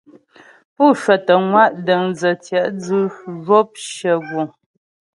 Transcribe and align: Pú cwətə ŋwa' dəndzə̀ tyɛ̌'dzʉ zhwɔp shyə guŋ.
Pú 0.75 0.85
cwətə 1.01 1.33
ŋwa' 1.47 1.73
dəndzə̀ 1.85 2.35
tyɛ̌'dzʉ 2.43 2.99
zhwɔp 3.41 3.69
shyə 3.89 4.13
guŋ. 4.27 4.47